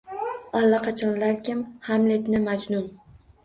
[0.61, 2.93] Allaqachonlarkim Hamletni majnun.